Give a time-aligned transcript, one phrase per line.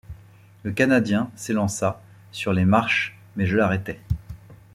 [0.63, 2.01] Le Canadien s’élança
[2.31, 4.01] sur les marches, mais je l’arrêtai.